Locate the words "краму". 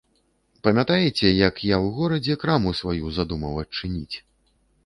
2.45-2.75